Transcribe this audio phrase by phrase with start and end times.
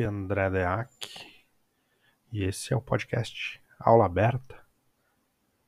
[0.00, 1.26] aqui é André Deac
[2.32, 4.58] e esse é o podcast Aula Aberta,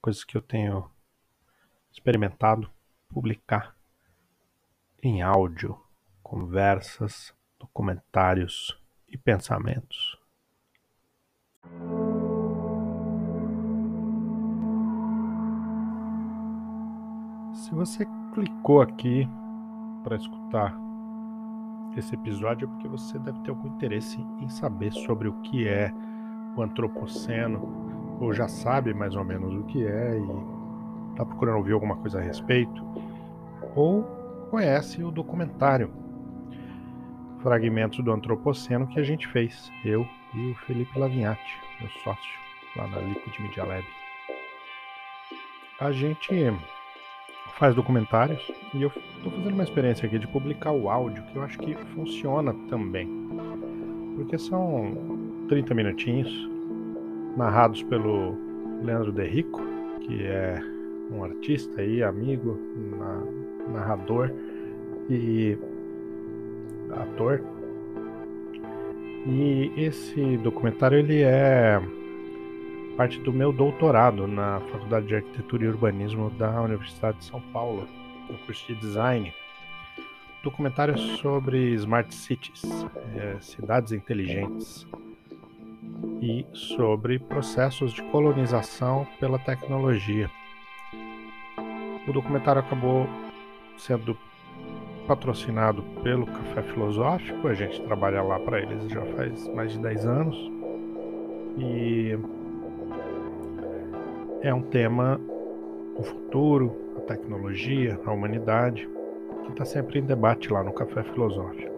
[0.01, 0.91] coisas que eu tenho
[1.93, 2.71] experimentado
[3.11, 3.77] publicar
[5.03, 5.79] em áudio,
[6.23, 10.19] conversas, documentários e pensamentos.
[17.53, 19.29] Se você clicou aqui
[20.03, 20.82] para escutar
[21.99, 25.93] esse episódio é porque você deve ter algum interesse em saber sobre o que é
[26.57, 31.73] o antropoceno, ou já sabe mais ou menos o que é e está procurando ouvir
[31.73, 32.85] alguma coisa a respeito,
[33.75, 34.03] ou
[34.51, 35.91] conhece o documentário
[37.43, 42.43] Fragmentos do Antropoceno que a gente fez, eu e o Felipe Lavinhati, meu sócio
[42.77, 43.85] lá na Liquid Media Lab.
[45.81, 46.33] A gente
[47.59, 48.41] faz documentários
[48.75, 51.75] e eu estou fazendo uma experiência aqui de publicar o áudio que eu acho que
[51.95, 53.09] funciona também.
[54.17, 54.97] Porque são
[55.49, 56.51] 30 minutinhos
[57.37, 58.37] narrados pelo
[58.83, 59.61] Leandro De Rico,
[60.01, 60.61] que é
[61.11, 62.59] um artista aí, amigo,
[63.73, 64.31] narrador
[65.09, 65.57] e
[66.91, 67.43] ator.
[69.27, 71.81] E esse documentário ele é
[72.93, 77.89] parte do meu doutorado na Faculdade de Arquitetura e Urbanismo da Universidade de São Paulo,
[78.29, 79.33] no curso de Design.
[80.43, 82.63] Documentário sobre Smart Cities,
[83.17, 84.87] é, cidades inteligentes,
[86.21, 90.31] e sobre processos de colonização pela tecnologia.
[92.07, 93.09] O documentário acabou
[93.79, 94.17] sendo
[95.07, 100.07] patrocinado pelo Café Filosófico, a gente trabalha lá para eles já faz mais de 10
[100.07, 100.51] anos.
[101.59, 102.17] E
[104.43, 105.21] é um tema,
[105.97, 108.89] o futuro, a tecnologia, a humanidade,
[109.45, 111.71] que está sempre em debate lá no Café Filosófico.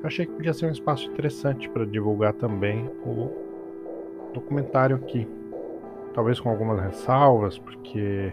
[0.00, 3.30] Eu achei que podia ser um espaço interessante para divulgar também o
[4.34, 5.26] documentário aqui.
[6.12, 8.32] Talvez com algumas ressalvas, porque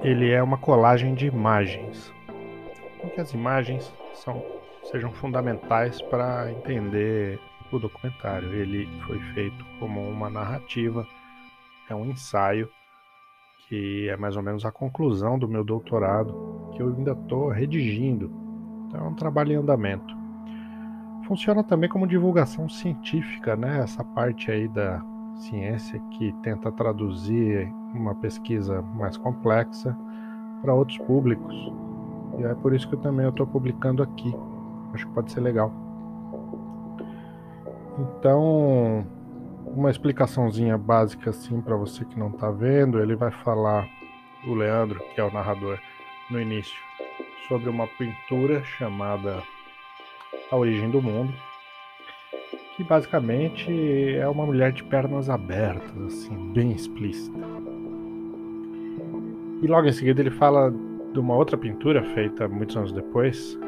[0.00, 2.12] ele é uma colagem de imagens.
[2.98, 4.44] Então que as imagens são,
[4.84, 7.40] sejam fundamentais para entender
[7.74, 8.52] o documentário.
[8.54, 11.06] Ele foi feito como uma narrativa,
[11.88, 12.68] é um ensaio
[13.68, 18.30] que é mais ou menos a conclusão do meu doutorado, que eu ainda estou redigindo.
[18.86, 20.14] Então é um trabalho em andamento.
[21.26, 23.80] Funciona também como divulgação científica, né?
[23.80, 25.02] Essa parte aí da
[25.36, 29.96] ciência que tenta traduzir uma pesquisa mais complexa
[30.62, 31.54] para outros públicos.
[32.38, 34.32] E é por isso que eu também estou publicando aqui.
[34.92, 35.85] Acho que pode ser legal.
[37.98, 39.06] Então,
[39.64, 43.88] uma explicaçãozinha básica assim para você que não está vendo, ele vai falar
[44.46, 45.78] o Leandro, que é o narrador,
[46.30, 46.76] no início,
[47.48, 49.42] sobre uma pintura chamada
[50.50, 51.32] A Origem do Mundo,
[52.76, 57.38] que basicamente é uma mulher de pernas abertas, assim, bem explícita.
[59.62, 63.58] E logo em seguida ele fala de uma outra pintura feita muitos anos depois,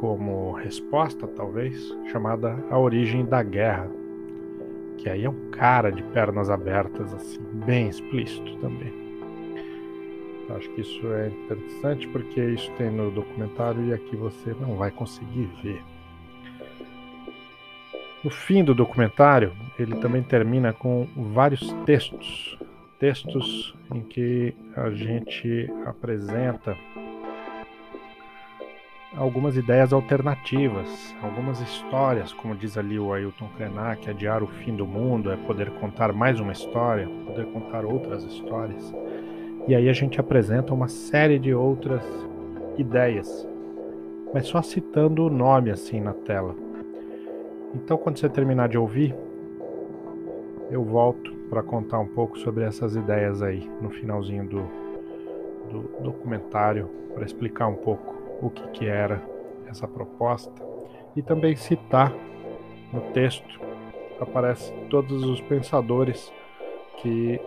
[0.00, 3.86] como resposta, talvez, chamada A Origem da Guerra,
[4.96, 8.92] que aí é um cara de pernas abertas, assim, bem explícito também.
[10.56, 14.90] Acho que isso é interessante porque isso tem no documentário e aqui você não vai
[14.90, 15.82] conseguir ver.
[18.24, 22.58] No fim do documentário, ele também termina com vários textos,
[22.98, 26.76] textos em que a gente apresenta
[29.16, 34.86] algumas ideias alternativas, algumas histórias, como diz ali o Ailton Krenak, adiar o fim do
[34.86, 38.94] mundo é poder contar mais uma história, poder contar outras histórias.
[39.66, 42.04] E aí a gente apresenta uma série de outras
[42.78, 43.46] ideias,
[44.32, 46.54] mas só citando o nome assim na tela.
[47.74, 49.14] Então, quando você terminar de ouvir,
[50.70, 54.62] eu volto para contar um pouco sobre essas ideias aí no finalzinho do,
[55.70, 59.22] do documentário, para explicar um pouco o que, que era
[59.66, 60.52] essa proposta
[61.14, 62.12] e também citar
[62.92, 63.60] no texto
[64.20, 66.32] aparece todos os pensadores
[66.98, 67.40] que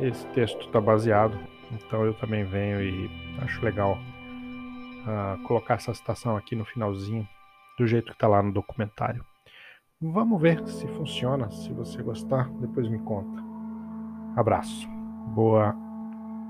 [0.00, 1.38] esse texto está baseado.
[1.72, 3.10] Então eu também venho e
[3.42, 3.98] acho legal
[5.04, 7.26] uh, colocar essa citação aqui no finalzinho,
[7.78, 9.24] do jeito que está lá no documentário.
[10.00, 11.50] Vamos ver se funciona.
[11.50, 13.42] Se você gostar, depois me conta.
[14.36, 14.88] Abraço.
[15.34, 15.74] Boa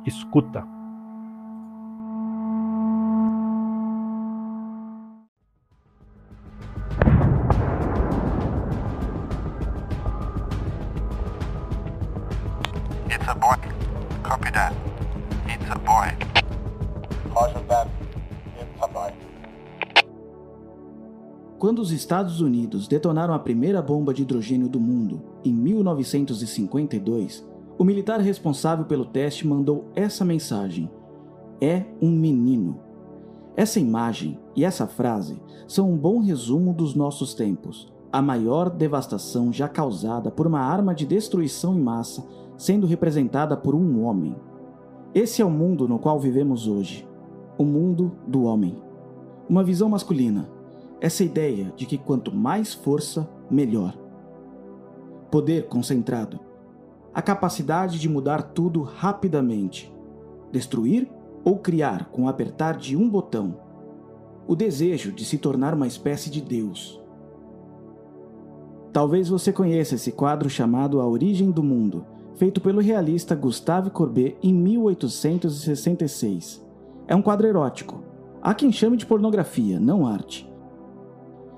[0.05, 0.74] escuta.
[21.84, 27.46] Os Estados Unidos detonaram a primeira bomba de hidrogênio do mundo, em 1952,
[27.76, 30.90] o militar responsável pelo teste mandou essa mensagem:
[31.60, 32.81] É um menino.
[33.54, 35.38] Essa imagem e essa frase
[35.69, 37.92] são um bom resumo dos nossos tempos.
[38.10, 42.25] A maior devastação já causada por uma arma de destruição em massa
[42.56, 44.34] sendo representada por um homem.
[45.14, 47.06] Esse é o mundo no qual vivemos hoje.
[47.58, 48.80] O mundo do homem.
[49.48, 50.53] Uma visão masculina.
[51.00, 53.96] Essa ideia de que quanto mais força, melhor.
[55.31, 56.41] Poder concentrado.
[57.12, 59.93] A capacidade de mudar tudo rapidamente.
[60.50, 61.08] Destruir
[61.44, 63.61] ou criar com o apertar de um botão.
[64.46, 67.00] O desejo de se tornar uma espécie de Deus.
[68.93, 72.06] Talvez você conheça esse quadro chamado A Origem do Mundo,
[72.37, 76.64] feito pelo realista Gustave Courbet em 1866.
[77.06, 78.02] É um quadro erótico.
[78.40, 80.49] Há quem chame de pornografia, não arte.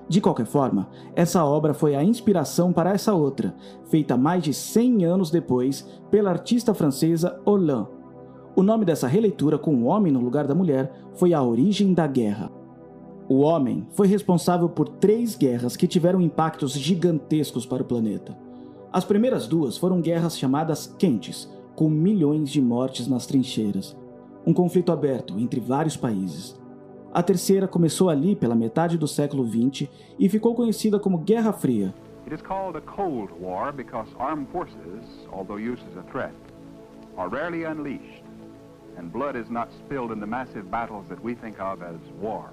[0.09, 3.53] De qualquer forma, essa obra foi a inspiração para essa outra,
[3.85, 7.89] feita mais de 100 anos depois pela artista francesa Hollande.
[8.55, 12.07] O nome dessa releitura com o homem no lugar da mulher foi A Origem da
[12.07, 12.49] Guerra.
[13.29, 18.37] O homem foi responsável por três guerras que tiveram impactos gigantescos para o planeta.
[18.91, 23.95] As primeiras duas foram guerras chamadas quentes, com milhões de mortes nas trincheiras.
[24.45, 26.57] Um conflito aberto entre vários países.
[27.13, 29.87] A terceira começou ali pela metade do século XX
[30.19, 31.93] e ficou conhecida como Guerra Fria.
[32.25, 36.33] It is called a Cold War because armed forces, although used as a threat,
[37.15, 38.23] are rarely unleashed,
[38.97, 42.51] and blood is not spilled in the massive battles that we think of as war.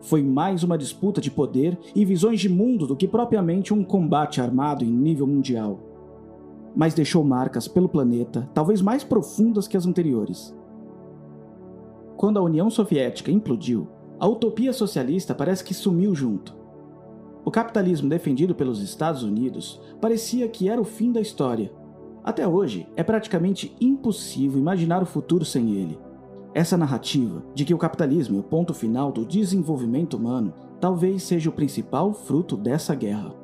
[0.00, 4.40] Foi mais uma disputa de poder e visões de mundo do que propriamente um combate
[4.40, 5.78] armado em nível mundial.
[6.74, 10.56] Mas deixou marcas pelo planeta, talvez mais profundas que as anteriores.
[12.20, 13.88] Quando a União Soviética implodiu,
[14.18, 16.54] a utopia socialista parece que sumiu junto.
[17.46, 21.72] O capitalismo defendido pelos Estados Unidos parecia que era o fim da história.
[22.22, 25.98] Até hoje, é praticamente impossível imaginar o futuro sem ele.
[26.52, 31.48] Essa narrativa de que o capitalismo é o ponto final do desenvolvimento humano talvez seja
[31.48, 33.39] o principal fruto dessa guerra.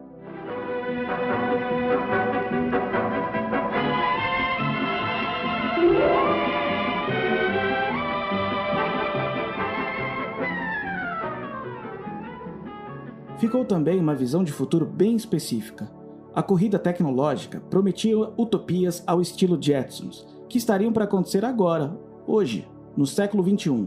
[13.38, 15.90] Ficou também uma visão de futuro bem específica.
[16.34, 22.66] A corrida tecnológica prometia utopias ao estilo Jetsons, que estariam para acontecer agora, hoje,
[22.96, 23.86] no século XXI.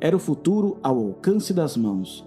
[0.00, 2.24] Era o futuro ao alcance das mãos.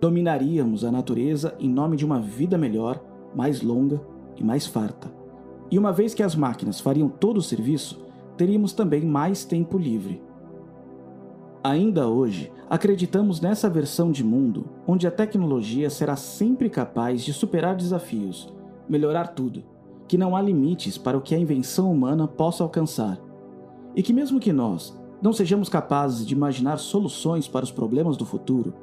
[0.00, 3.02] Dominaríamos a natureza em nome de uma vida melhor,
[3.34, 4.00] mais longa
[4.34, 5.12] e mais farta.
[5.70, 8.02] E uma vez que as máquinas fariam todo o serviço,
[8.36, 10.22] teríamos também mais tempo livre.
[11.62, 17.74] Ainda hoje, acreditamos nessa versão de mundo onde a tecnologia será sempre capaz de superar
[17.74, 18.52] desafios,
[18.88, 19.64] melhorar tudo,
[20.06, 23.18] que não há limites para o que a invenção humana possa alcançar
[23.94, 28.26] e que, mesmo que nós não sejamos capazes de imaginar soluções para os problemas do
[28.26, 28.74] futuro,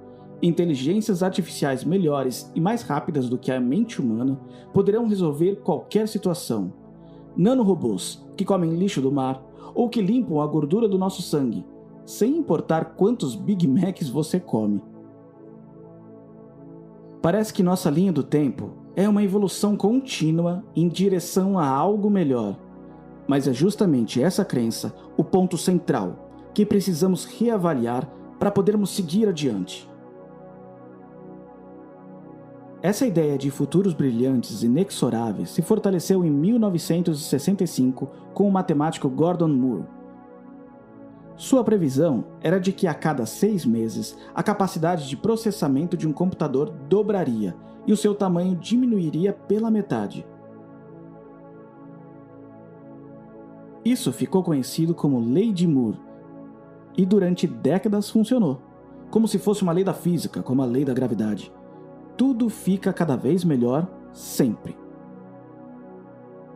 [0.41, 4.37] inteligências artificiais melhores e mais rápidas do que a mente humana
[4.73, 6.73] poderão resolver qualquer situação.
[7.37, 9.41] Nanorobôs que comem lixo do mar
[9.73, 11.65] ou que limpam a gordura do nosso sangue,
[12.05, 14.83] sem importar quantos Big Macs você come.
[17.21, 22.57] Parece que nossa linha do tempo é uma evolução contínua em direção a algo melhor
[23.27, 28.07] mas é justamente essa crença o ponto central que precisamos reavaliar
[28.37, 29.89] para podermos seguir adiante.
[32.81, 39.85] Essa ideia de futuros brilhantes inexoráveis se fortaleceu em 1965 com o matemático Gordon Moore.
[41.35, 46.13] Sua previsão era de que a cada seis meses a capacidade de processamento de um
[46.13, 47.55] computador dobraria
[47.87, 50.25] e o seu tamanho diminuiria pela metade.
[53.83, 55.99] Isso ficou conhecido como Lei de Moore
[56.95, 58.61] e durante décadas funcionou,
[59.09, 61.51] como se fosse uma lei da física, como a lei da gravidade.
[62.15, 64.77] Tudo fica cada vez melhor sempre.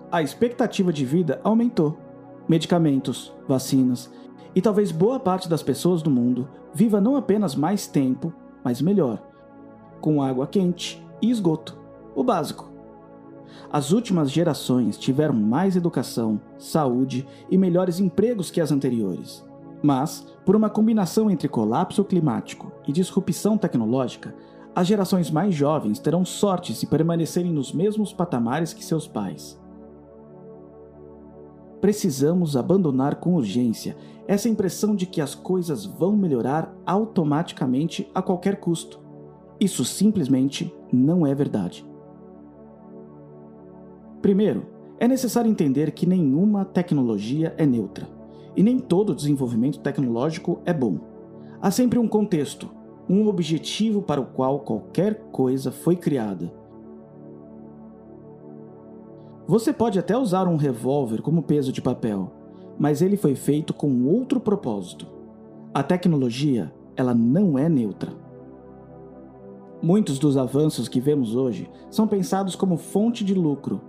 [0.09, 1.97] A expectativa de vida aumentou.
[2.47, 4.09] Medicamentos, vacinas
[4.57, 8.33] e talvez boa parte das pessoas do mundo viva não apenas mais tempo,
[8.63, 9.21] mas melhor,
[10.01, 11.77] com água quente e esgoto,
[12.15, 12.67] o básico.
[13.71, 19.45] As últimas gerações tiveram mais educação, saúde e melhores empregos que as anteriores.
[19.83, 24.33] Mas, por uma combinação entre colapso climático e disrupção tecnológica,
[24.75, 29.61] as gerações mais jovens terão sorte se permanecerem nos mesmos patamares que seus pais.
[31.79, 33.95] Precisamos abandonar com urgência
[34.27, 38.99] essa impressão de que as coisas vão melhorar automaticamente a qualquer custo.
[39.59, 41.85] Isso simplesmente não é verdade.
[44.21, 44.65] Primeiro,
[44.99, 48.07] é necessário entender que nenhuma tecnologia é neutra,
[48.55, 50.97] e nem todo desenvolvimento tecnológico é bom.
[51.61, 52.69] Há sempre um contexto,
[53.07, 56.51] um objetivo para o qual qualquer coisa foi criada.
[59.47, 62.29] Você pode até usar um revólver como peso de papel,
[62.77, 65.07] mas ele foi feito com outro propósito.
[65.73, 68.11] A tecnologia, ela não é neutra.
[69.81, 73.79] Muitos dos avanços que vemos hoje são pensados como fonte de lucro,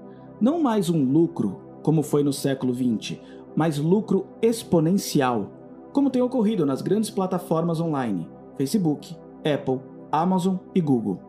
[0.41, 3.19] não mais um lucro como foi no século XX,
[3.57, 5.50] mas lucro exponencial,
[5.93, 9.81] como tem ocorrido nas grandes plataformas online, Facebook, Apple,
[10.12, 11.27] Amazon e Google.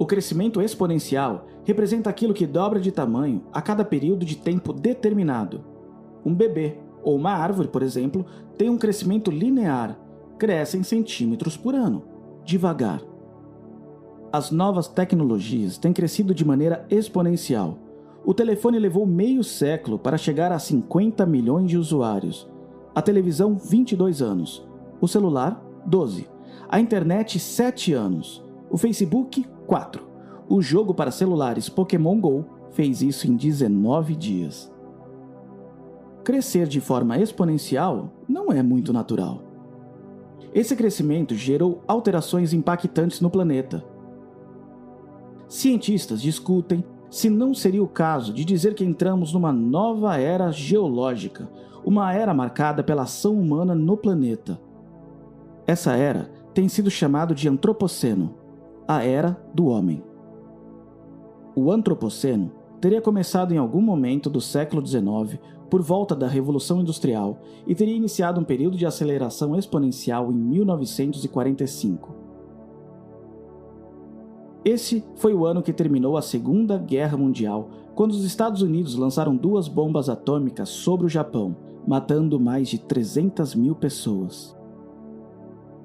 [0.00, 5.62] O crescimento exponencial representa aquilo que dobra de tamanho a cada período de tempo determinado.
[6.24, 8.24] Um bebê ou uma árvore, por exemplo,
[8.56, 10.00] tem um crescimento linear,
[10.38, 12.02] cresce em centímetros por ano,
[12.46, 13.02] devagar.
[14.32, 17.76] As novas tecnologias têm crescido de maneira exponencial.
[18.24, 22.50] O telefone levou meio século para chegar a 50 milhões de usuários.
[22.94, 24.66] A televisão, 22 anos.
[24.98, 26.26] O celular, 12.
[26.70, 28.48] A internet, 7 anos.
[28.70, 30.08] O Facebook, 4.
[30.48, 34.72] O jogo para celulares Pokémon Go fez isso em 19 dias.
[36.22, 39.42] Crescer de forma exponencial não é muito natural.
[40.54, 43.84] Esse crescimento gerou alterações impactantes no planeta.
[45.48, 51.50] Cientistas discutem se não seria o caso de dizer que entramos numa nova era geológica,
[51.84, 54.60] uma era marcada pela ação humana no planeta.
[55.66, 58.39] Essa era tem sido chamada de Antropoceno,
[58.90, 60.02] a era do homem.
[61.54, 65.38] O Antropoceno teria começado em algum momento do século XIX
[65.70, 72.16] por volta da Revolução Industrial e teria iniciado um período de aceleração exponencial em 1945.
[74.64, 79.36] Esse foi o ano que terminou a Segunda Guerra Mundial, quando os Estados Unidos lançaram
[79.36, 81.56] duas bombas atômicas sobre o Japão,
[81.86, 84.56] matando mais de 300 mil pessoas.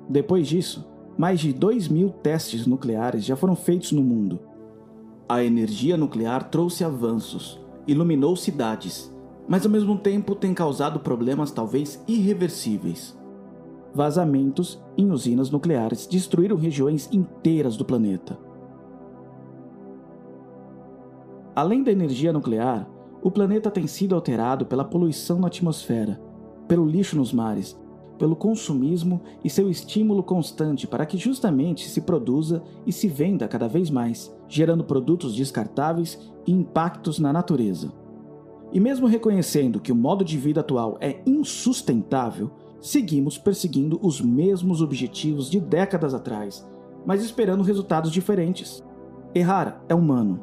[0.09, 4.39] Depois disso, mais de 2 mil testes nucleares já foram feitos no mundo.
[5.27, 9.13] A energia nuclear trouxe avanços, iluminou cidades
[9.47, 13.17] mas ao mesmo tempo tem causado problemas talvez irreversíveis.
[13.93, 18.37] Vazamentos em usinas nucleares destruíram regiões inteiras do planeta.
[21.55, 22.89] Além da energia nuclear,
[23.21, 26.19] o planeta tem sido alterado pela poluição na atmosfera,
[26.67, 27.79] pelo lixo nos mares,
[28.15, 33.67] pelo consumismo e seu estímulo constante para que justamente se produza e se venda cada
[33.67, 37.91] vez mais, gerando produtos descartáveis e impactos na natureza.
[38.71, 44.81] E mesmo reconhecendo que o modo de vida atual é insustentável, seguimos perseguindo os mesmos
[44.81, 46.67] objetivos de décadas atrás,
[47.05, 48.83] mas esperando resultados diferentes.
[49.33, 50.41] Errar é humano,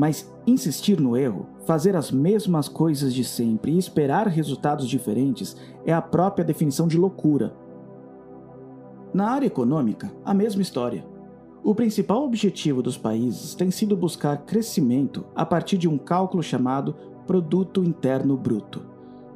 [0.00, 5.54] mas insistir no erro, fazer as mesmas coisas de sempre e esperar resultados diferentes
[5.84, 7.54] é a própria definição de loucura.
[9.12, 11.04] Na área econômica, a mesma história.
[11.62, 16.96] O principal objetivo dos países tem sido buscar crescimento a partir de um cálculo chamado
[17.26, 18.80] Produto Interno Bruto.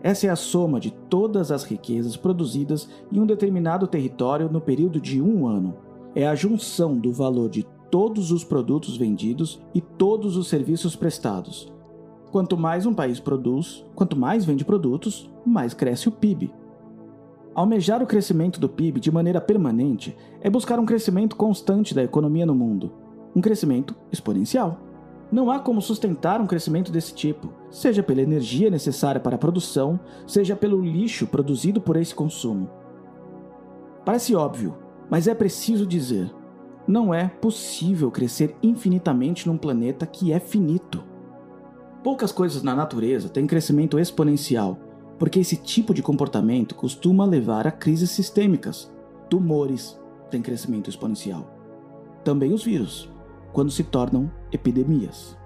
[0.03, 4.99] Essa é a soma de todas as riquezas produzidas em um determinado território no período
[4.99, 5.77] de um ano.
[6.15, 11.73] É a junção do valor de todos os produtos vendidos e todos os serviços prestados.
[12.31, 16.53] Quanto mais um país produz, quanto mais vende produtos, mais cresce o PIB.
[17.55, 22.45] Almejar o crescimento do PIB de maneira permanente é buscar um crescimento constante da economia
[22.45, 22.93] no mundo,
[23.37, 24.81] um crescimento exponencial.
[25.31, 30.01] Não há como sustentar um crescimento desse tipo, seja pela energia necessária para a produção,
[30.27, 32.69] seja pelo lixo produzido por esse consumo.
[34.05, 34.77] Parece óbvio,
[35.09, 36.33] mas é preciso dizer:
[36.87, 41.03] não é possível crescer infinitamente num planeta que é finito.
[42.03, 44.79] Poucas coisas na natureza têm crescimento exponencial,
[45.19, 48.93] porque esse tipo de comportamento costuma levar a crises sistêmicas.
[49.31, 49.99] Tumores
[50.31, 51.51] têm crescimento exponencial.
[52.23, 53.11] Também os vírus
[53.53, 55.39] quando se tornam epidemias.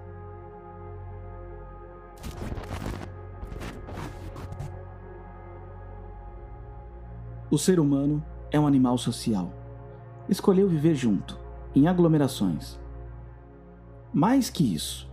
[7.51, 9.58] O ser humano é um animal social.
[10.29, 11.39] Escolheu viver junto,
[11.75, 12.79] em aglomerações.
[14.13, 15.09] Mais que isso,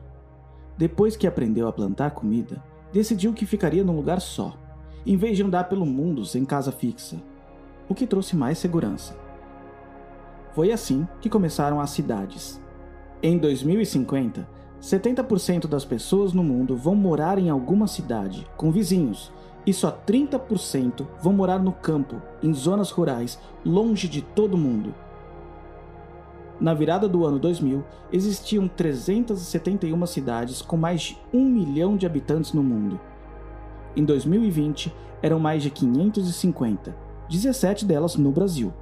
[0.76, 4.54] depois que aprendeu a plantar comida, decidiu que ficaria num lugar só,
[5.06, 7.16] em vez de andar pelo mundo sem casa fixa,
[7.88, 9.16] o que trouxe mais segurança.
[10.54, 12.60] Foi assim que começaram as cidades.
[13.22, 14.46] Em 2050,
[14.82, 19.32] 70% das pessoas no mundo vão morar em alguma cidade, com vizinhos,
[19.66, 24.94] e só 30% vão morar no campo, em zonas rurais, longe de todo mundo.
[26.58, 32.52] Na virada do ano 2000, existiam 371 cidades com mais de 1 milhão de habitantes
[32.52, 32.98] no mundo.
[33.94, 36.96] Em 2020, eram mais de 550,
[37.28, 38.72] 17 delas no Brasil.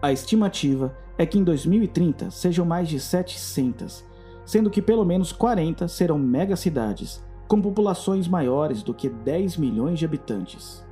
[0.00, 4.04] A estimativa é que em 2030 sejam mais de 700,
[4.44, 10.04] sendo que pelo menos 40 serão megacidades, com populações maiores do que 10 milhões de
[10.04, 10.84] habitantes.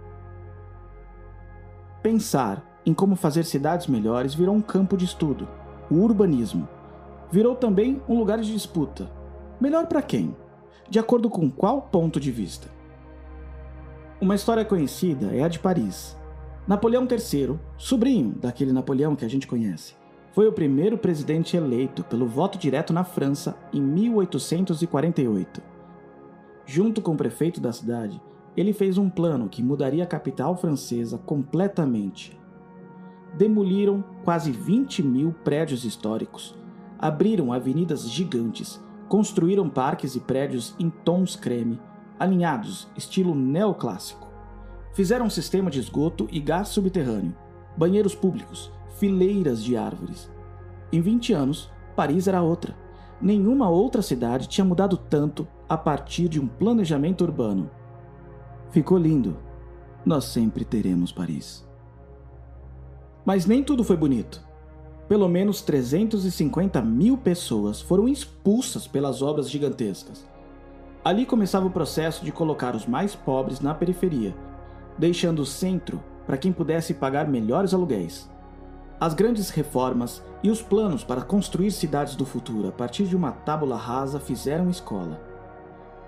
[2.02, 5.46] Pensar em como fazer cidades melhores virou um campo de estudo,
[5.90, 6.68] o urbanismo.
[7.30, 9.10] Virou também um lugar de disputa.
[9.60, 10.34] Melhor para quem?
[10.88, 12.68] De acordo com qual ponto de vista?
[14.20, 16.16] Uma história conhecida é a de Paris.
[16.66, 19.94] Napoleão III, sobrinho daquele Napoleão que a gente conhece,
[20.32, 25.62] foi o primeiro presidente eleito pelo voto direto na França em 1848.
[26.64, 28.20] Junto com o prefeito da cidade,
[28.56, 32.39] ele fez um plano que mudaria a capital francesa completamente
[33.36, 36.54] demoliram quase 20 mil prédios históricos,
[36.98, 41.80] abriram avenidas gigantes, construíram parques e prédios em tons creme,
[42.18, 44.28] alinhados, estilo neoclássico.
[44.92, 47.34] Fizeram um sistema de esgoto e gás subterrâneo,
[47.76, 50.30] banheiros públicos, fileiras de árvores.
[50.92, 52.76] Em 20 anos, Paris era outra.
[53.20, 57.70] Nenhuma outra cidade tinha mudado tanto a partir de um planejamento urbano.
[58.70, 59.36] Ficou lindo.
[60.04, 61.69] Nós sempre teremos Paris.
[63.32, 64.42] Mas nem tudo foi bonito.
[65.06, 70.26] Pelo menos 350 mil pessoas foram expulsas pelas obras gigantescas.
[71.04, 74.34] Ali começava o processo de colocar os mais pobres na periferia,
[74.98, 78.28] deixando o centro para quem pudesse pagar melhores aluguéis.
[78.98, 83.30] As grandes reformas e os planos para construir cidades do futuro a partir de uma
[83.30, 85.22] tábula rasa fizeram escola.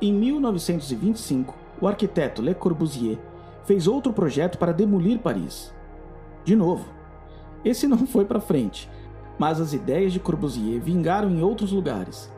[0.01, 3.17] Em 1925, o arquiteto Le Corbusier
[3.65, 5.73] fez outro projeto para demolir Paris.
[6.45, 7.01] De novo,
[7.65, 8.91] esse não foi para frente,
[9.39, 12.33] mas as ideias de Corbusier vingaram em outros lugares.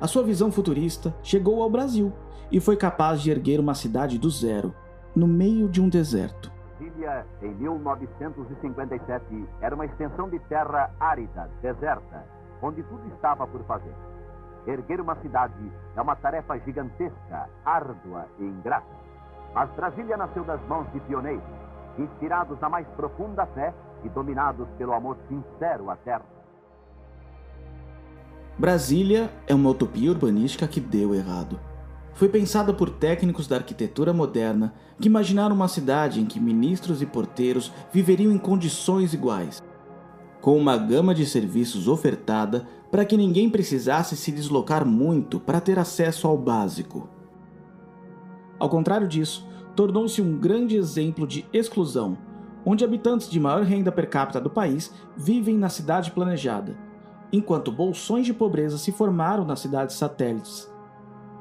[0.00, 2.12] A sua visão futurista chegou ao Brasil
[2.50, 4.74] e foi capaz de erguer uma cidade do zero,
[5.14, 6.52] no meio de um deserto.
[6.78, 12.24] Brasília, em 1957, era uma extensão de terra árida, deserta,
[12.60, 13.94] onde tudo estava por fazer.
[14.66, 18.86] Erguer uma cidade é uma tarefa gigantesca, árdua e ingrata.
[19.54, 21.44] Mas Brasília nasceu das mãos de pioneiros,
[21.98, 23.72] inspirados na mais profunda fé
[24.04, 26.24] e dominados pelo amor sincero à terra.
[28.56, 31.58] Brasília é uma utopia urbanística que deu errado.
[32.12, 37.06] Foi pensada por técnicos da arquitetura moderna que imaginaram uma cidade em que ministros e
[37.06, 39.60] porteiros viveriam em condições iguais,
[40.40, 45.80] com uma gama de serviços ofertada para que ninguém precisasse se deslocar muito para ter
[45.80, 47.08] acesso ao básico.
[48.56, 52.16] Ao contrário disso, tornou-se um grande exemplo de exclusão,
[52.64, 56.76] onde habitantes de maior renda per capita do país vivem na cidade planejada,
[57.32, 60.72] enquanto bolsões de pobreza se formaram nas cidades satélites.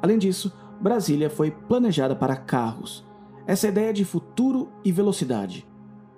[0.02, 3.06] Além disso, Brasília foi planejada para carros.
[3.48, 5.68] Essa ideia de futuro e velocidade.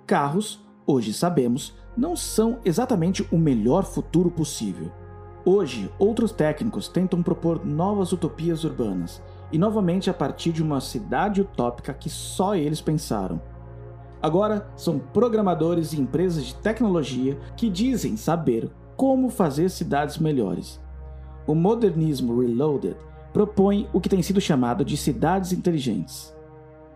[0.06, 4.90] Carros, hoje sabemos, não são exatamente o melhor futuro possível.
[5.44, 11.40] Hoje, outros técnicos tentam propor novas utopias urbanas, e novamente a partir de uma cidade
[11.40, 13.40] utópica que só eles pensaram.
[14.26, 20.80] Agora são programadores e empresas de tecnologia que dizem saber como fazer cidades melhores.
[21.46, 22.96] O modernismo reloaded
[23.32, 26.34] propõe o que tem sido chamado de cidades inteligentes.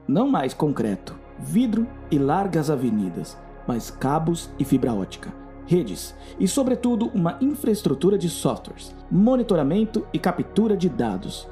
[0.08, 5.32] Não mais concreto, vidro e largas avenidas, mas cabos e fibra ótica,
[5.68, 11.48] redes e, sobretudo, uma infraestrutura de softwares, monitoramento e captura de dados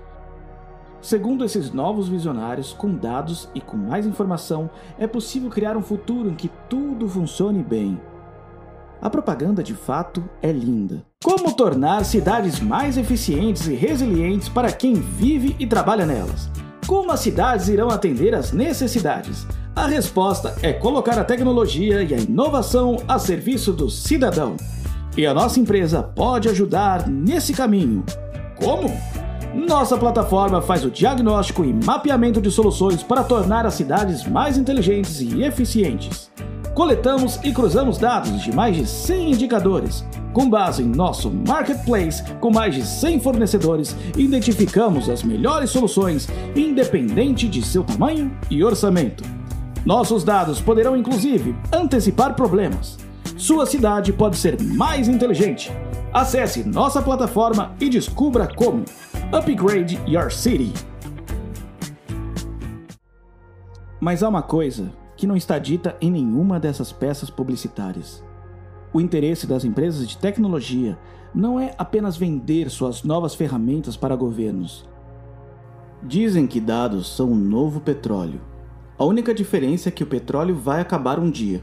[1.00, 6.28] Segundo esses novos visionários, com dados e com mais informação, é possível criar um futuro
[6.28, 8.00] em que tudo funcione bem.
[9.00, 11.04] A propaganda de fato é linda.
[11.22, 16.50] Como tornar cidades mais eficientes e resilientes para quem vive e trabalha nelas?
[16.84, 19.46] Como as cidades irão atender às necessidades?
[19.76, 24.56] A resposta é colocar a tecnologia e a inovação a serviço do cidadão.
[25.16, 28.04] E a nossa empresa pode ajudar nesse caminho.
[28.56, 28.90] Como?
[29.54, 35.20] Nossa plataforma faz o diagnóstico e mapeamento de soluções para tornar as cidades mais inteligentes
[35.20, 36.30] e eficientes.
[36.74, 40.04] Coletamos e cruzamos dados de mais de 100 indicadores.
[40.32, 47.48] Com base em nosso marketplace, com mais de 100 fornecedores, identificamos as melhores soluções, independente
[47.48, 49.24] de seu tamanho e orçamento.
[49.84, 52.98] Nossos dados poderão inclusive antecipar problemas.
[53.36, 55.72] Sua cidade pode ser mais inteligente.
[56.12, 58.82] Acesse nossa plataforma e descubra como.
[59.30, 60.72] Upgrade Your City.
[64.00, 68.24] Mas há uma coisa que não está dita em nenhuma dessas peças publicitárias.
[68.90, 70.98] O interesse das empresas de tecnologia
[71.34, 74.88] não é apenas vender suas novas ferramentas para governos.
[76.02, 78.40] Dizem que dados são o novo petróleo.
[78.96, 81.62] A única diferença é que o petróleo vai acabar um dia.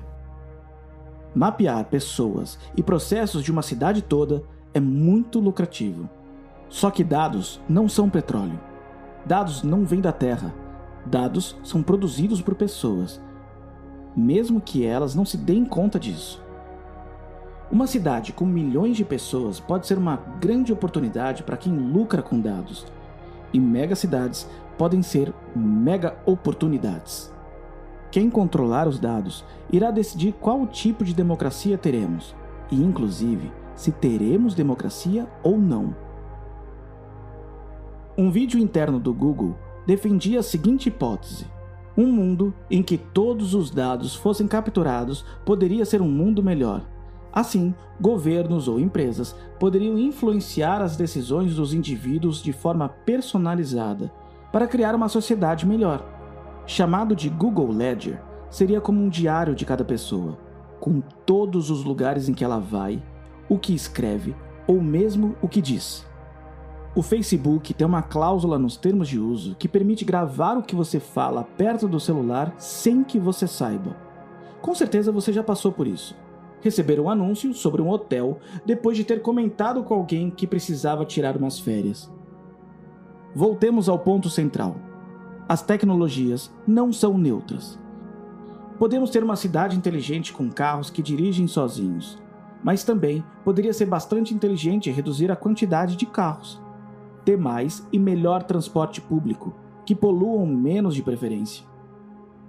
[1.36, 4.41] Mapear pessoas e processos de uma cidade toda
[4.74, 6.10] é muito lucrativo.
[6.69, 8.58] Só que dados não são petróleo.
[9.26, 10.54] Dados não vêm da Terra.
[11.06, 13.21] Dados são produzidos por pessoas,
[14.15, 16.41] mesmo que elas não se deem conta disso.
[17.69, 22.39] Uma cidade com milhões de pessoas pode ser uma grande oportunidade para quem lucra com
[22.39, 22.88] dados,
[23.52, 27.35] e megacidades podem ser mega oportunidades.
[28.15, 32.34] Quem controlar os dados irá decidir qual tipo de democracia teremos,
[32.71, 35.93] e inclusive se teremos democracia ou não.
[38.17, 41.45] Um vídeo interno do Google defendia a seguinte hipótese:
[41.97, 46.88] um mundo em que todos os dados fossem capturados poderia ser um mundo melhor
[47.34, 54.10] Assim, governos ou empresas poderiam influenciar as decisões dos indivíduos de forma personalizada
[54.54, 56.14] para criar uma sociedade melhor.
[56.65, 60.38] Chamado de Google Ledger, seria como um diário de cada pessoa,
[60.80, 63.01] com todos os lugares em que ela vai,
[63.47, 64.36] o que escreve
[64.67, 66.06] ou mesmo o que diz.
[66.95, 70.99] O Facebook tem uma cláusula nos termos de uso que permite gravar o que você
[70.99, 73.95] fala perto do celular sem que você saiba.
[74.62, 76.15] Com certeza você já passou por isso
[76.65, 81.38] receber um anúncio sobre um hotel depois de ter comentado com alguém que precisava tirar
[81.38, 82.12] umas férias.
[83.36, 84.75] Voltemos ao ponto central.
[85.47, 87.77] As tecnologias não são neutras.
[88.79, 92.17] Podemos ter uma cidade inteligente com carros que dirigem sozinhos,
[92.63, 96.60] mas também poderia ser bastante inteligente reduzir a quantidade de carros,
[97.23, 99.53] ter mais e melhor transporte público,
[99.86, 101.63] que poluam menos de preferência.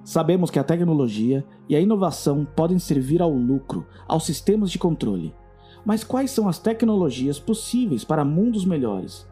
[0.03, 5.35] Sabemos que a tecnologia e a inovação podem servir ao lucro, aos sistemas de controle.
[5.85, 9.29] Mas quais são as tecnologias possíveis para mundos melhores?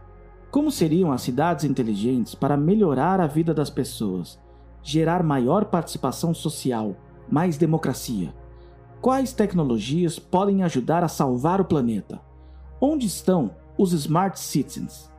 [0.55, 4.41] Como seriam as cidades inteligentes para melhorar a vida das pessoas,
[4.85, 6.95] gerar maior participação social,
[7.29, 8.33] mais democracia?
[9.01, 12.21] Quais tecnologias podem ajudar a salvar o planeta?
[12.81, 15.11] Onde estão os Smart Citizens?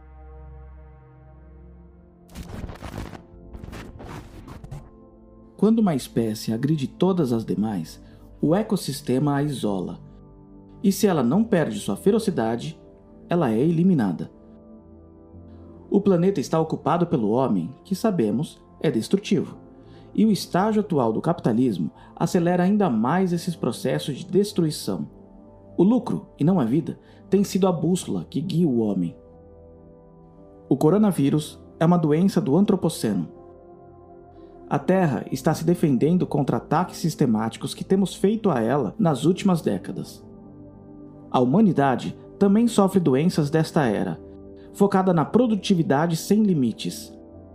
[5.57, 8.01] Quando uma espécie agride todas as demais,
[8.41, 9.99] o ecossistema a isola.
[10.81, 12.79] E se ela não perde sua ferocidade,
[13.27, 14.31] ela é eliminada.
[15.95, 19.55] O planeta está ocupado pelo homem, que sabemos é destrutivo.
[20.13, 25.07] E o estágio atual do capitalismo acelera ainda mais esses processos de destruição.
[25.77, 29.15] O lucro, e não a vida, tem sido a bússola que guia o homem.
[30.67, 33.29] O coronavírus é uma doença do antropoceno
[34.67, 39.61] a Terra está se defendendo contra ataques sistemáticos que temos feito a ela nas últimas
[39.61, 40.25] décadas.
[41.29, 44.19] A humanidade também sofre doenças desta era,
[44.75, 47.11] focada na produtividade sem limites,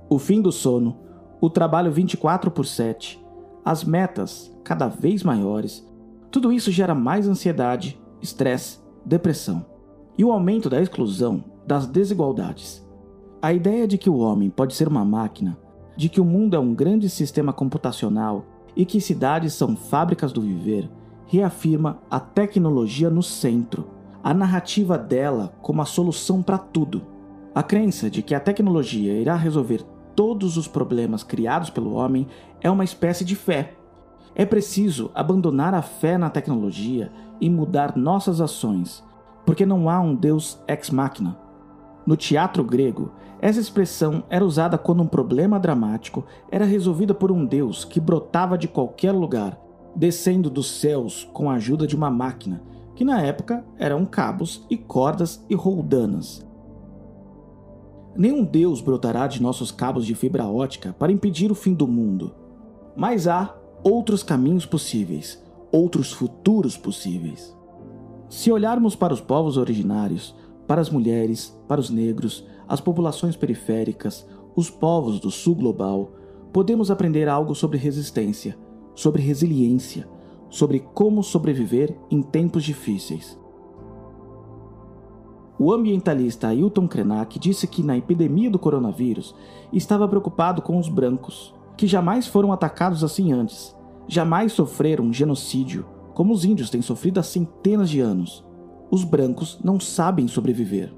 [0.08, 0.96] o fim do sono,
[1.40, 3.22] o trabalho 24 por 7,
[3.64, 5.86] as metas cada vez maiores.
[6.30, 9.64] Tudo isso gera mais ansiedade, estresse, depressão
[10.16, 12.84] e o aumento da exclusão das desigualdades.
[13.40, 15.56] A ideia de que o homem pode ser uma máquina
[15.96, 20.40] de que o mundo é um grande sistema computacional e que cidades são fábricas do
[20.40, 20.90] viver,
[21.26, 23.86] reafirma a tecnologia no centro,
[24.22, 27.02] a narrativa dela como a solução para tudo.
[27.54, 29.82] A crença de que a tecnologia irá resolver
[30.14, 32.26] todos os problemas criados pelo homem
[32.60, 33.74] é uma espécie de fé.
[34.34, 39.02] É preciso abandonar a fé na tecnologia e mudar nossas ações,
[39.44, 41.36] porque não há um Deus ex machina.
[42.06, 47.44] No teatro grego, essa expressão era usada quando um problema dramático era resolvido por um
[47.44, 49.58] deus que brotava de qualquer lugar,
[49.96, 52.62] descendo dos céus com a ajuda de uma máquina,
[53.00, 56.46] que na época eram cabos e cordas e roldanas.
[58.14, 62.34] Nenhum deus brotará de nossos cabos de fibra ótica para impedir o fim do mundo.
[62.94, 67.56] Mas há outros caminhos possíveis, outros futuros possíveis.
[68.28, 70.36] Se olharmos para os povos originários,
[70.66, 76.12] para as mulheres, para os negros, as populações periféricas, os povos do sul global,
[76.52, 78.58] podemos aprender algo sobre resistência,
[78.94, 80.06] sobre resiliência,
[80.50, 83.38] sobre como sobreviver em tempos difíceis.
[85.58, 89.34] O ambientalista Ailton Krenak disse que na epidemia do coronavírus
[89.72, 93.76] estava preocupado com os brancos, que jamais foram atacados assim antes,
[94.08, 98.44] jamais sofreram um genocídio, como os índios têm sofrido há centenas de anos.
[98.90, 100.92] Os brancos não sabem sobreviver.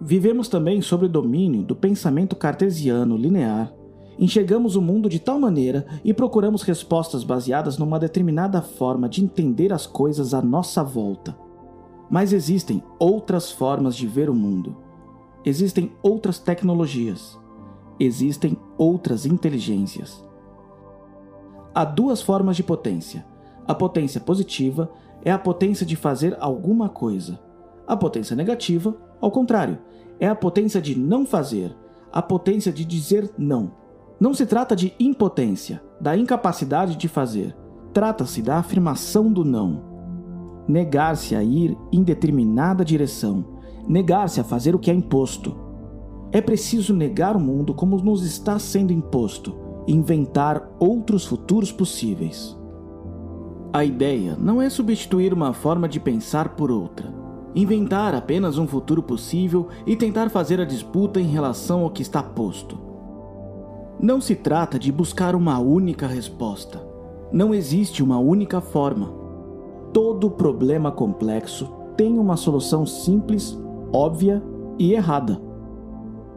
[0.00, 3.72] Vivemos também sob o domínio do pensamento cartesiano linear
[4.20, 9.72] enxergamos o mundo de tal maneira e procuramos respostas baseadas numa determinada forma de entender
[9.72, 11.34] as coisas à nossa volta.
[12.10, 14.76] Mas existem outras formas de ver o mundo.
[15.42, 17.38] Existem outras tecnologias.
[17.98, 20.22] Existem outras inteligências.
[21.74, 23.24] Há duas formas de potência.
[23.66, 24.90] A potência positiva
[25.24, 27.40] é a potência de fazer alguma coisa.
[27.86, 29.78] A potência negativa, ao contrário,
[30.18, 31.74] é a potência de não fazer,
[32.12, 33.79] a potência de dizer não.
[34.20, 37.56] Não se trata de impotência, da incapacidade de fazer.
[37.94, 39.82] Trata-se da afirmação do não.
[40.68, 43.42] Negar-se a ir em determinada direção,
[43.88, 45.56] negar-se a fazer o que é imposto.
[46.30, 49.56] É preciso negar o mundo como nos está sendo imposto
[49.86, 52.54] e inventar outros futuros possíveis.
[53.72, 57.10] A ideia não é substituir uma forma de pensar por outra,
[57.54, 62.22] inventar apenas um futuro possível e tentar fazer a disputa em relação ao que está
[62.22, 62.89] posto.
[64.02, 66.80] Não se trata de buscar uma única resposta.
[67.30, 69.12] Não existe uma única forma.
[69.92, 73.60] Todo problema complexo tem uma solução simples,
[73.92, 74.42] óbvia
[74.78, 75.38] e errada.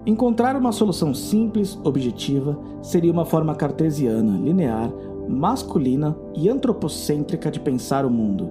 [0.05, 4.91] Encontrar uma solução simples, objetiva, seria uma forma cartesiana, linear,
[5.29, 8.49] masculina e antropocêntrica de pensar o mundo.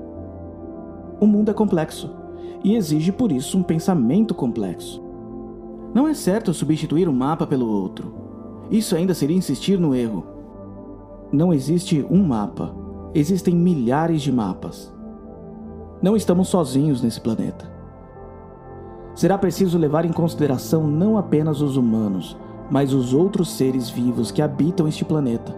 [1.21, 2.11] O mundo é complexo
[2.65, 5.05] e exige por isso um pensamento complexo.
[5.93, 8.22] Não é certo substituir um mapa pelo outro.
[8.71, 10.25] Isso ainda seria insistir no erro.
[11.33, 12.75] Não existe um mapa,
[13.15, 14.93] existem milhares de mapas.
[16.03, 17.71] Não estamos sozinhos nesse planeta.
[19.15, 22.37] Será preciso levar em consideração não apenas os humanos,
[22.71, 25.53] mas os outros seres vivos que habitam este planeta.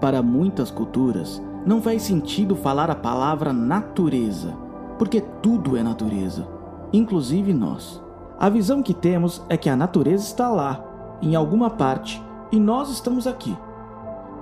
[0.00, 4.54] Para muitas culturas, não faz sentido falar a palavra natureza,
[4.98, 6.46] porque tudo é natureza,
[6.92, 8.02] inclusive nós.
[8.38, 10.84] A visão que temos é que a natureza está lá,
[11.22, 13.56] em alguma parte, e nós estamos aqui.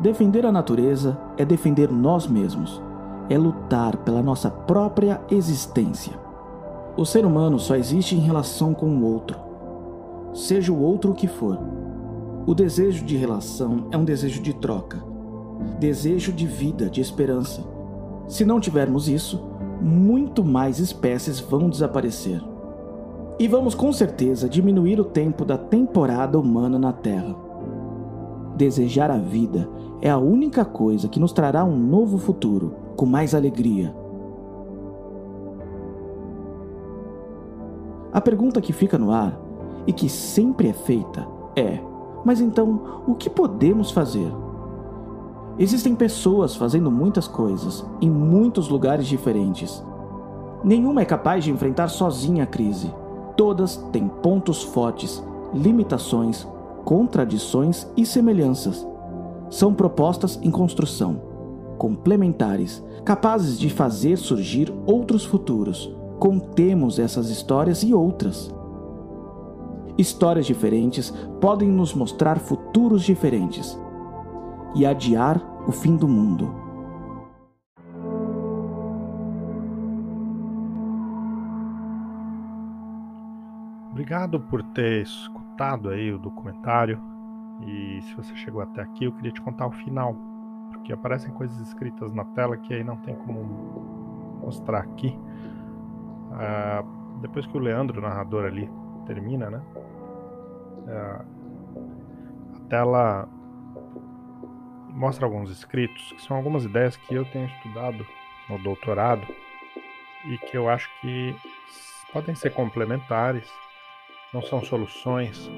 [0.00, 2.82] Defender a natureza é defender nós mesmos,
[3.28, 6.12] é lutar pela nossa própria existência.
[6.96, 9.38] O ser humano só existe em relação com o outro,
[10.32, 11.58] seja o outro o que for.
[12.46, 15.16] O desejo de relação é um desejo de troca
[15.78, 17.62] desejo de vida, de esperança.
[18.28, 19.42] Se não tivermos isso,
[19.80, 22.42] muito mais espécies vão desaparecer.
[23.38, 27.45] E vamos com certeza diminuir o tempo da temporada humana na Terra.
[28.56, 29.68] Desejar a vida
[30.00, 33.94] é a única coisa que nos trará um novo futuro, com mais alegria.
[38.10, 39.38] A pergunta que fica no ar
[39.86, 41.78] e que sempre é feita é:
[42.24, 44.32] mas então, o que podemos fazer?
[45.58, 49.84] Existem pessoas fazendo muitas coisas em muitos lugares diferentes.
[50.64, 52.90] Nenhuma é capaz de enfrentar sozinha a crise.
[53.36, 56.46] Todas têm pontos fortes, limitações,
[56.86, 58.86] contradições e semelhanças.
[59.50, 61.20] São propostas em construção,
[61.76, 65.92] complementares, capazes de fazer surgir outros futuros.
[66.20, 68.54] Contemos essas histórias e outras.
[69.98, 73.76] Histórias diferentes podem nos mostrar futuros diferentes
[74.76, 76.54] e adiar o fim do mundo.
[83.90, 85.45] Obrigado por ter escutado
[85.90, 87.00] aí o documentário.
[87.62, 90.14] E se você chegou até aqui, eu queria te contar o final,
[90.72, 93.42] porque aparecem coisas escritas na tela que aí não tem como
[94.42, 95.18] mostrar aqui.
[96.32, 96.84] Ah,
[97.22, 98.70] depois que o Leandro, o narrador ali,
[99.06, 99.62] termina, né?
[100.88, 101.24] Ah,
[102.56, 103.28] a tela
[104.90, 108.06] mostra alguns escritos, que são algumas ideias que eu tenho estudado
[108.48, 109.26] no doutorado
[110.24, 111.36] e que eu acho que
[112.12, 113.50] podem ser complementares,
[114.36, 115.50] não são soluções,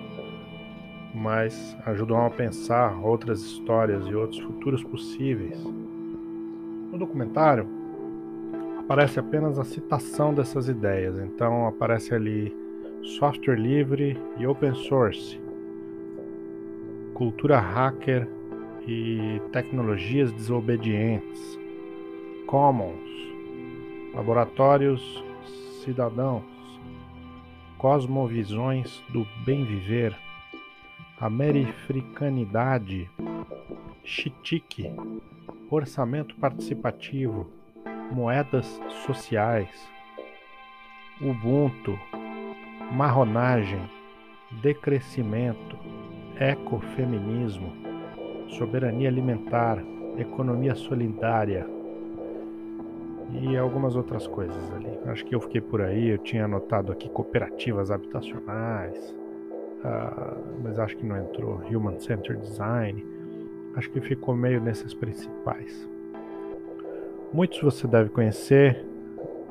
[1.13, 5.61] mas ajudam a pensar outras histórias e outros futuros possíveis.
[6.93, 7.67] No documentário
[8.79, 12.57] aparece apenas a citação dessas ideias, então aparece ali
[13.19, 15.41] software livre e open source,
[17.15, 18.29] cultura hacker
[18.87, 21.59] e tecnologias desobedientes,
[22.47, 23.11] commons,
[24.15, 25.25] laboratórios
[25.83, 26.58] cidadãos,
[27.79, 30.15] cosmovisões do bem viver,
[31.21, 33.09] americanidade,
[34.05, 34.93] chitique,
[35.71, 37.51] orçamento participativo,
[38.11, 38.67] moedas
[39.07, 39.89] sociais,
[41.21, 41.99] Ubuntu,
[42.93, 43.91] marronagem,
[44.63, 45.77] decrescimento,
[46.39, 47.73] ecofeminismo
[48.57, 49.79] soberania alimentar,
[50.17, 51.78] economia solidária
[53.31, 54.99] e algumas outras coisas ali.
[55.07, 59.15] Acho que eu fiquei por aí, eu tinha anotado aqui cooperativas habitacionais,
[59.85, 61.61] uh, mas acho que não entrou.
[61.71, 63.05] Human Centered Design.
[63.77, 65.89] Acho que ficou meio nesses principais.
[67.33, 68.85] Muitos você deve conhecer,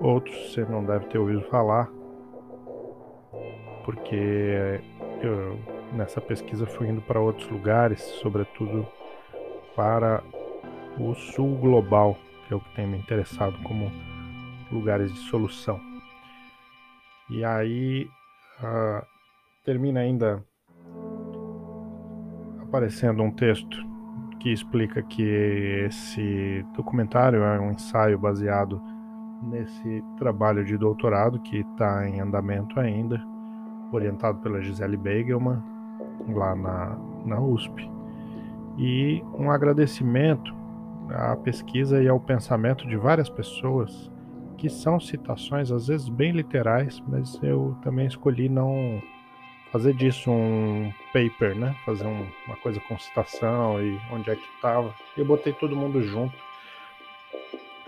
[0.02, 1.90] outros você não deve ter ouvido falar,
[3.86, 4.82] porque
[5.22, 5.58] eu,
[5.94, 8.86] nessa pesquisa fui indo para outros lugares, sobretudo
[9.76, 10.24] para
[11.00, 13.92] o sul global, que é o que tem me interessado como
[14.72, 15.80] lugares de solução.
[17.30, 18.10] E aí
[18.62, 19.06] uh,
[19.66, 20.44] termina ainda
[22.62, 23.78] aparecendo um texto
[24.40, 25.24] que explica que
[25.88, 28.82] esse documentário é um ensaio baseado
[29.44, 33.22] nesse trabalho de doutorado que está em andamento ainda,
[33.92, 35.62] orientado pela Gisele Beigelman,
[36.30, 37.90] lá na, na USP.
[38.78, 40.57] E um agradecimento
[41.12, 44.12] à pesquisa e ao pensamento de várias pessoas,
[44.58, 49.02] que são citações às vezes bem literais, mas eu também escolhi não
[49.72, 51.76] fazer disso um paper, né?
[51.86, 54.94] Fazer um, uma coisa com citação e onde é que estava.
[55.16, 56.36] Eu botei todo mundo junto.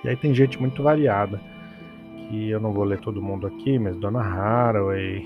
[0.04, 1.42] E aí tem gente muito variada,
[2.30, 5.22] que eu não vou ler todo mundo aqui, mas Dona Haraway,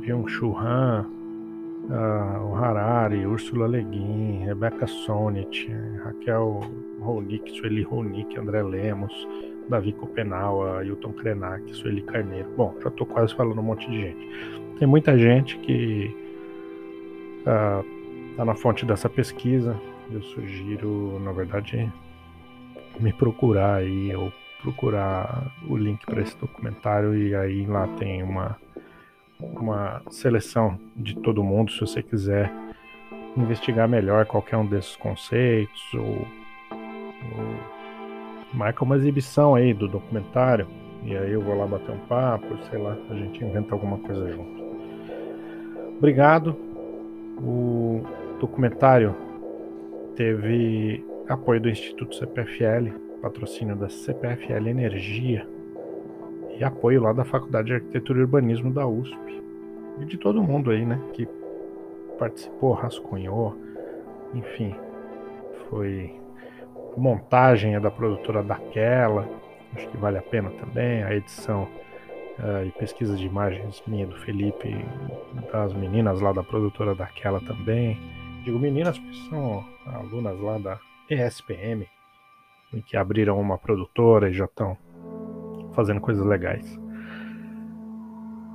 [0.00, 1.06] Byung-Chul Han,
[1.90, 5.68] uh, o Harari, Ursula Le Guin, Rebecca Sonnet,
[6.04, 6.60] Raquel
[7.00, 9.12] Ronick, Sueli Ronick, André Lemos,
[9.68, 12.48] Davi Copenau, Hilton Krenak, Sueli Carneiro.
[12.56, 14.76] Bom, já estou quase falando um monte de gente.
[14.78, 16.14] Tem muita gente que
[17.38, 17.82] está
[18.38, 19.76] uh, na fonte dessa pesquisa.
[20.10, 21.90] Eu sugiro, na verdade,
[23.00, 28.56] me procurar aí ou procurar o link para esse documentário e aí lá tem uma
[29.40, 32.52] uma seleção de todo mundo se você quiser
[33.36, 36.26] investigar melhor qualquer um desses conceitos ou, ou
[38.54, 40.66] marca uma exibição aí do documentário
[41.04, 44.32] e aí eu vou lá bater um papo, sei lá, a gente inventa alguma coisa
[44.32, 44.64] junto.
[45.98, 46.56] Obrigado.
[47.38, 48.02] O
[48.40, 49.14] documentário
[50.16, 52.90] teve apoio do Instituto CPFL,
[53.22, 55.46] patrocínio da CPFL Energia
[56.58, 59.42] e apoio lá da Faculdade de Arquitetura e Urbanismo da USP.
[60.00, 61.28] E de todo mundo aí, né, que
[62.18, 63.56] participou, rascunhou,
[64.34, 64.74] enfim,
[65.68, 66.14] foi
[66.96, 69.28] montagem é da produtora daquela,
[69.74, 71.64] acho que vale a pena também, a edição
[72.38, 74.74] uh, e pesquisa de imagens minha do Felipe
[75.52, 77.98] das meninas lá da produtora daquela também.
[78.44, 80.78] Digo meninas porque são alunas lá da
[81.10, 81.86] ESPM,
[82.86, 84.76] que abriram uma produtora e já estão
[85.76, 86.80] fazendo coisas legais.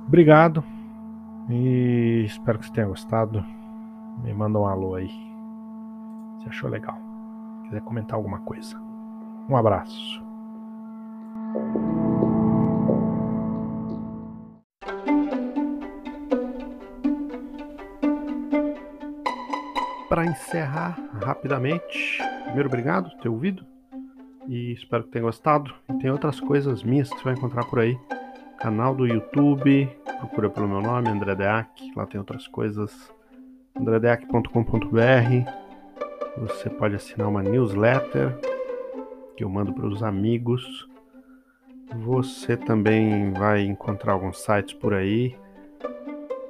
[0.06, 0.62] Obrigado
[1.48, 3.42] e espero que você tenha gostado.
[4.22, 5.08] Me manda um alô aí
[6.42, 6.98] se achou legal.
[7.64, 8.76] Quiser comentar alguma coisa.
[9.48, 10.22] Um abraço.
[20.08, 23.71] Para encerrar rapidamente, primeiro obrigado por ter ouvido
[24.48, 25.72] e espero que tenha gostado.
[25.88, 27.98] E tem outras coisas minhas que você vai encontrar por aí.
[28.58, 31.92] Canal do YouTube, procura pelo meu nome, André Deac.
[31.96, 33.12] Lá tem outras coisas.
[33.74, 35.50] andredeac.com.br.
[36.38, 38.38] Você pode assinar uma newsletter
[39.36, 40.88] que eu mando para os amigos.
[41.96, 45.36] Você também vai encontrar alguns sites por aí,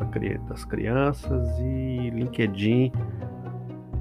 [0.49, 2.91] das crianças e LinkedIn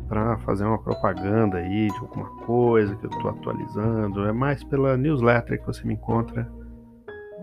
[0.08, 4.26] para fazer uma propaganda aí de alguma coisa que eu estou atualizando.
[4.26, 6.50] É mais pela newsletter que você me encontra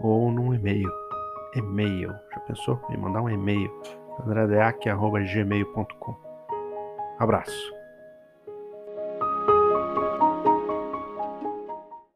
[0.00, 0.90] ou num e-mail.
[1.55, 2.12] E-mail.
[2.33, 2.81] Já pensou?
[2.88, 3.70] Me mandar um e-mail.
[4.27, 6.16] andredeac.gmail.com
[7.19, 7.73] Abraço.